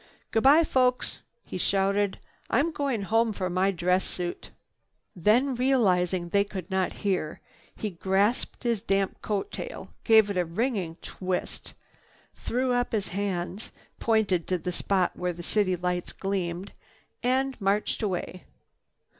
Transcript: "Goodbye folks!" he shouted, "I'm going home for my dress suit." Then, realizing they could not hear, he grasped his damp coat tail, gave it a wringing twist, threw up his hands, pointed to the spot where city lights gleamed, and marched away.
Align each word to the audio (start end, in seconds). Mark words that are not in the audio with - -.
"Goodbye 0.31 0.63
folks!" 0.63 1.19
he 1.45 1.59
shouted, 1.59 2.17
"I'm 2.49 2.71
going 2.71 3.03
home 3.03 3.33
for 3.33 3.51
my 3.51 3.69
dress 3.69 4.03
suit." 4.03 4.49
Then, 5.15 5.53
realizing 5.53 6.29
they 6.29 6.43
could 6.43 6.71
not 6.71 6.91
hear, 7.05 7.39
he 7.75 7.91
grasped 7.91 8.63
his 8.63 8.81
damp 8.81 9.21
coat 9.21 9.51
tail, 9.51 9.89
gave 10.03 10.31
it 10.31 10.37
a 10.37 10.43
wringing 10.45 10.97
twist, 11.03 11.75
threw 12.33 12.71
up 12.71 12.93
his 12.93 13.09
hands, 13.09 13.71
pointed 13.99 14.47
to 14.47 14.57
the 14.57 14.71
spot 14.71 15.11
where 15.15 15.39
city 15.39 15.75
lights 15.75 16.13
gleamed, 16.13 16.71
and 17.21 17.55
marched 17.61 18.01
away. 18.01 18.45